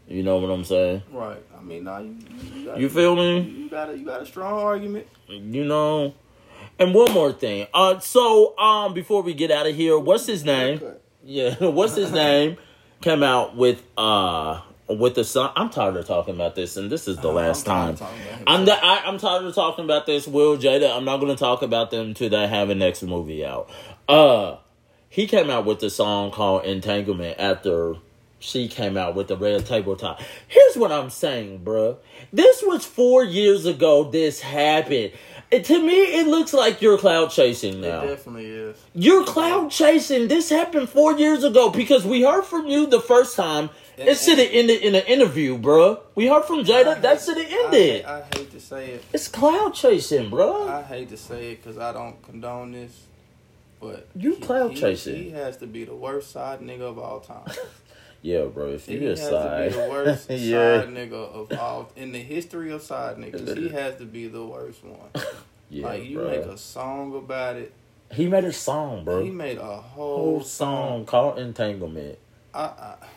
[0.06, 1.02] you know what I'm saying.
[1.12, 1.42] Right.
[1.58, 2.16] I mean, nah, you
[2.54, 3.40] you got, You feel me?
[3.40, 5.06] you got a you got a strong argument.
[5.28, 6.14] You know.
[6.78, 7.66] And one more thing.
[7.74, 10.80] Uh, so um, before we get out of here, what's his name?
[11.24, 12.56] Yeah, what's his name?
[13.00, 15.52] Came out with uh with the song.
[15.56, 17.86] I'm tired of talking about this, and this is the last Uh, I'm time.
[17.86, 18.44] tired of talking about him.
[18.46, 20.26] I'm the, I, I'm tired of talking about this.
[20.26, 20.96] Will Jada.
[20.96, 23.68] I'm not going to talk about them until they have a next movie out.
[24.08, 24.56] Uh,
[25.08, 27.94] he came out with the song called "Entanglement" after
[28.40, 30.20] she came out with the Red Table Talk.
[30.46, 31.96] Here's what I'm saying, bruh.
[32.32, 34.04] This was four years ago.
[34.04, 35.12] This happened.
[35.50, 38.02] And to me, it looks like you're clout chasing now.
[38.02, 38.76] It definitely is.
[38.94, 40.28] You're clout chasing.
[40.28, 43.70] This happened four years ago because we heard from you the first time.
[43.98, 46.00] And- It should have ended in an interview, bruh.
[46.14, 47.00] We heard from Jada.
[47.02, 48.04] That should have ended.
[48.04, 49.04] I, I hate to say it.
[49.12, 50.68] It's clout chasing, bro.
[50.68, 52.92] I hate to say it because I don't condone this,
[53.80, 55.16] but You he- clout chasing.
[55.16, 57.50] He has to be the worst side nigga of all time.
[58.20, 58.70] Yeah, bro.
[58.70, 62.10] If He you has decide, to be the worst yeah, side nigga of all in
[62.10, 63.56] the history of side niggas.
[63.56, 65.08] He has to be the worst one.
[65.70, 66.30] yeah, like you bruh.
[66.30, 67.72] make a song about it.
[68.12, 69.22] he made a song, bro.
[69.22, 72.18] He made a whole, whole song called "Entanglement."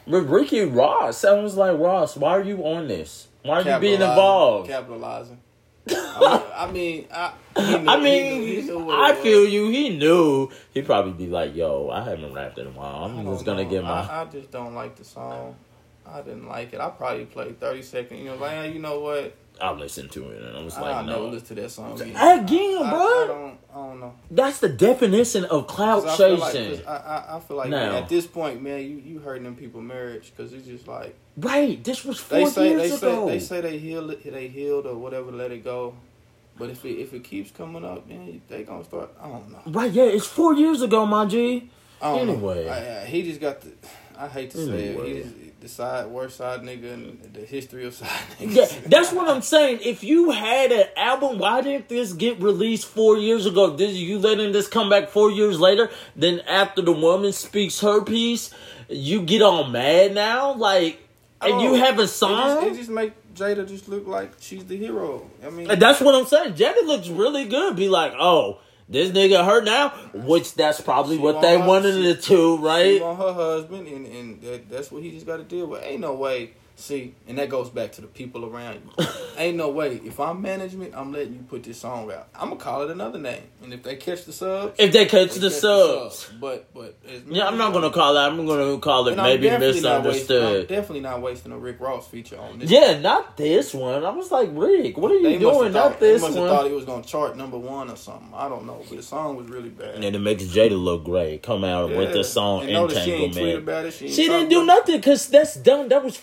[0.07, 3.27] With Ricky Ross, I was like, Ross, why are you on this?
[3.43, 4.67] Why are you being involved?
[4.69, 5.39] Capitalizing.
[5.87, 9.45] I mean, I mean, I, he knew, I he mean, knew- he knew I feel
[9.47, 9.69] you.
[9.69, 10.49] He knew.
[10.73, 13.05] He'd probably be like, "Yo, I haven't rapped in a while.
[13.05, 13.69] I I'm just gonna know.
[13.69, 15.55] get my." I, I just don't like the song.
[16.07, 16.79] I didn't like it.
[16.79, 18.19] I probably played thirty seconds.
[18.19, 19.35] You know, like you know what?
[19.59, 22.09] I listened to it and I was like, I "No." listen to that song again.
[22.15, 23.57] Again, I, bro.
[23.73, 23.99] I, don't.
[23.99, 24.13] Know.
[24.29, 27.91] That's the definition of clout 'Cause I feel like, I, I, I feel like Now.
[27.91, 31.15] man, at this point, man, you you hurting them people marriage because it's just like
[31.37, 31.81] right.
[31.83, 33.27] This was they four say years they ago.
[33.27, 35.95] say they say they healed they healed or whatever, let it go.
[36.57, 39.11] But if it if it keeps coming up, then they gonna start.
[39.21, 39.61] I don't know.
[39.67, 41.69] Right, yeah, it's four years ago, my G.
[42.01, 42.67] Anyway.
[42.67, 43.71] I, I, he just got the.
[44.17, 45.05] I hate to say it.
[45.07, 49.29] He just the side worst side nigga in the history of side Yeah, that's what
[49.29, 49.79] I'm saying.
[49.83, 53.75] If you had an album, why didn't this get released four years ago?
[53.77, 55.89] Did you letting this come back four years later?
[56.15, 58.53] Then after the woman speaks her piece,
[58.89, 60.99] you get all mad now, like,
[61.41, 62.65] and you Oh, have a It just, song.
[62.65, 65.29] it just make Jada just look like she's the hero.
[65.45, 66.53] I mean, that's what I'm saying.
[66.55, 67.75] Jada looks really good.
[67.75, 68.59] Be like, oh,
[68.91, 72.57] this nigga hurt now, which that's probably She what they her- wanted she- it to,
[72.57, 73.01] she right?
[73.01, 75.81] want her husband, and and that, that's what he just got to deal with.
[75.83, 76.51] Ain't no way.
[76.81, 79.05] See, and that goes back to the people around you.
[79.37, 80.01] Ain't no way.
[80.03, 82.27] If I'm management, I'm letting you put this song out.
[82.33, 85.33] I'm gonna call it another name, and if they catch the subs, If they catch
[85.35, 86.31] they the catch subs.
[86.39, 88.19] But but as Yeah, I'm not gonna call it.
[88.19, 90.67] I'm gonna call it And maybe definitely not wasting- misunderstood.
[90.69, 92.71] definitely not wasting a Rick Ross feature on this.
[92.71, 94.03] Yeah, not this one.
[94.03, 95.65] I was like, Rick, what are you They doing?
[95.65, 96.33] have Not this one.
[96.33, 98.29] thought it was gonna chart number one or something.
[98.33, 100.03] I don't know, but the song was really bad.
[100.03, 101.43] And it makes Jada look great.
[101.43, 102.13] Come out with Yeah.
[102.15, 103.93] the song And notice she ain't tweet Entanglement.
[103.93, 105.89] She, She didn't do nothing because that's done.
[105.89, 106.17] That was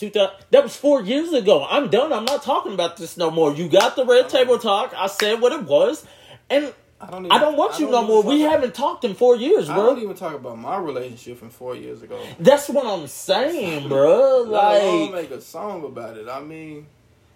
[0.00, 0.10] four.
[0.10, 1.66] 2000, that was four years ago.
[1.68, 2.12] I'm done.
[2.12, 3.52] I'm not talking about this no more.
[3.54, 4.94] You got the red table talk.
[4.96, 6.06] I said what it was,
[6.48, 8.22] and I don't, even, I don't want you no more.
[8.22, 9.74] We about- haven't talked in four years, bro.
[9.74, 12.20] I don't even talk about my relationship from four years ago.
[12.38, 14.42] That's what I'm saying, bro.
[14.44, 16.28] Alone Like, make a song about it.
[16.28, 16.86] I mean,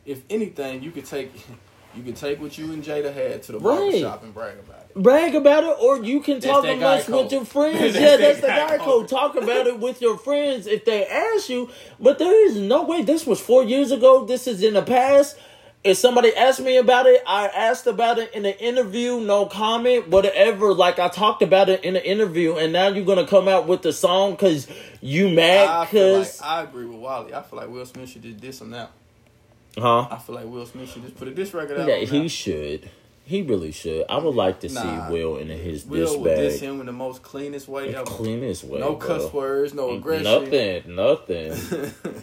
[0.05, 1.33] if anything, you could take
[1.97, 3.79] you could take what you and Jada had to the Right.
[3.79, 4.84] barbershop and brag about it.
[4.97, 7.25] Brag about it, or you can talk that guy code.
[7.25, 7.95] with your friends.
[7.97, 9.09] Yeah, that's the guy code.
[9.09, 11.71] Talk about it with your friends if they ask you.
[12.01, 13.03] But there is no way.
[13.03, 14.25] This was four years ago.
[14.25, 15.37] This is in the past.
[15.83, 19.21] If somebody asked me about it, I asked about it in an interview.
[19.21, 20.73] No comment, whatever.
[20.73, 23.83] Like I talked about it in an interview, and now you're gonna come out with
[23.83, 24.67] the song because
[25.03, 27.35] you I mad feel like because I agree with Wally.
[27.35, 28.89] I feel like Will Smith should just diss him now.
[29.77, 30.09] huh?
[30.11, 31.87] I feel like Will Smith should just put a diss record out.
[31.89, 32.89] Yeah, he should.
[33.27, 34.05] He really should.
[34.11, 34.83] I would like to Nah.
[35.09, 37.99] see Will in his Will diss would diss him in the most cleanest way The
[38.01, 38.05] ever.
[38.05, 38.81] cleanest way.
[38.81, 39.07] no bro.
[39.09, 40.25] cuss words, no aggression.
[40.25, 41.55] Nothing, nothing.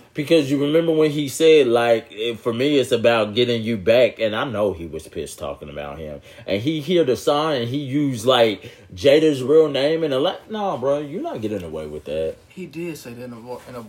[0.13, 4.35] because you remember when he said, like, for me, it's about getting you back, and
[4.35, 6.21] I know he was pissed talking about him.
[6.45, 10.51] And he hear the song, and he used like Jada's real name, and a like,
[10.51, 12.35] no, bro, you're not getting away with that.
[12.49, 13.37] He did say that in a,
[13.69, 13.83] in a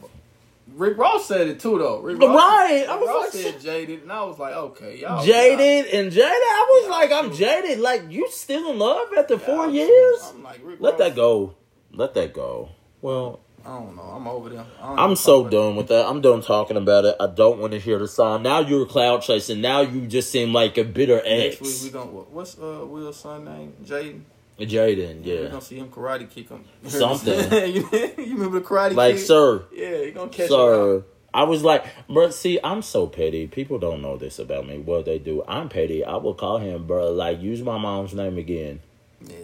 [0.75, 2.01] Rick Ross said it too though.
[2.01, 4.99] Rick Right, Ross, I Rick was Ross like- said jaded, and I was like, okay,
[5.01, 7.37] y'all jaded and Jada, I was like, I'm true.
[7.39, 7.79] jaded.
[7.81, 10.33] Like, you still in love after y'all- four y'all- years?
[10.35, 11.55] I'm like, Rick Let Ross, that go.
[11.93, 12.71] Let that go.
[13.01, 14.03] Well, I don't know.
[14.03, 14.67] I'm over them.
[14.81, 16.07] I don't I'm so talk about done with that.
[16.09, 17.15] I'm done talking about it.
[17.21, 18.43] I don't want to hear the song.
[18.43, 19.61] Now you're clout chasing.
[19.61, 21.61] Now you just seem like a bitter it.
[21.61, 23.75] Next week we gonna what's uh Will's son name?
[23.85, 24.23] Jaden.
[24.67, 25.49] Jaden, yeah.
[25.49, 26.65] gonna see him karate kick him.
[26.87, 27.35] Something.
[27.75, 28.97] you, remember the karate kick?
[28.97, 29.25] Like, kick?
[29.27, 30.49] sir, Yeah, he gonna catch him.
[30.49, 31.05] sir.
[31.35, 33.47] I was like, bro, see, I'm so petty.
[33.47, 34.79] People don't know this about me.
[34.79, 35.43] What they do.
[35.49, 36.05] I'm petty.
[36.05, 38.81] I will call him, bro, like, use my mom's name again.
[39.27, 39.37] Yeah.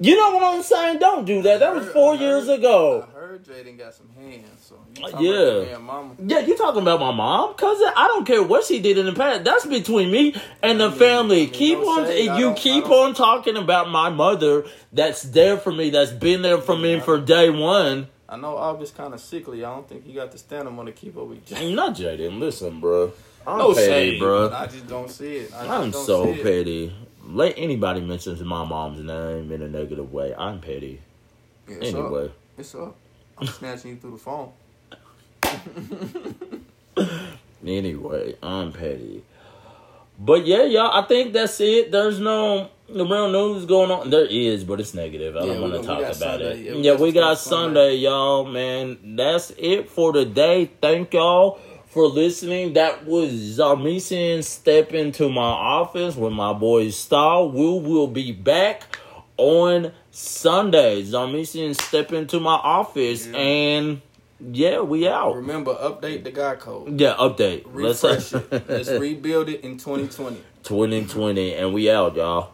[0.00, 0.98] You know what I'm saying?
[1.00, 1.58] Don't do that.
[1.60, 3.04] That was four heard- years ago.
[3.08, 4.44] I heard Jaden got some hands.
[4.60, 5.76] So Uh, yeah.
[6.24, 7.88] Yeah, you talking about my mom, cousin?
[7.96, 9.44] I don't care what she did in the past.
[9.44, 11.36] That's between me and the I mean- family.
[11.42, 14.64] I mean, keep on, say you keep on talking about my mother.
[14.92, 15.90] That's there for me.
[15.90, 18.08] That's been there for me for day one.
[18.28, 19.64] I know August kind of sickly.
[19.64, 21.74] I don't think he got the stamina to keep up with Jaden.
[21.74, 22.38] Not Jaden.
[22.38, 23.12] Listen, bro.
[23.46, 24.50] I'm No petty, shade, bro.
[24.52, 25.52] I just don't see it.
[25.54, 26.92] I I'm don't so see it.
[27.30, 30.34] Let anybody mention my mom's name in a negative way.
[30.36, 31.00] I'm petty.
[31.68, 32.24] Yeah, it's Anyway.
[32.26, 32.30] up.
[32.56, 32.96] it's up.
[33.36, 34.52] I'm snatching you through the phone.
[37.66, 39.22] Anyway, I'm petty.
[40.18, 41.90] But yeah, y'all, I think that's it.
[41.90, 44.10] There's no the real news going on.
[44.10, 45.36] There is, but it's negative.
[45.36, 46.60] I Yeah, don't want to talk about Sunday.
[46.60, 46.76] it.
[46.76, 47.80] Yeah, Yeah, we we, got got Sunday.
[47.90, 49.16] Sunday, y'all, man.
[49.16, 50.70] That's it for today.
[50.80, 51.58] Thank y'all
[51.98, 52.74] for listening.
[52.74, 57.44] That was Zarmesian Step into my office with my boy Star.
[57.44, 58.96] We will be back
[59.36, 61.02] on Sunday.
[61.02, 63.26] Zarmesian Step into my office.
[63.26, 63.36] Yeah.
[63.36, 64.02] And
[64.40, 65.34] yeah, we out.
[65.34, 67.00] Remember, update the guy code.
[67.00, 67.64] Yeah, update.
[67.66, 68.48] Refresh it.
[68.68, 70.36] Let's rebuild it in 2020.
[70.62, 72.52] 2020, and we out, y'all.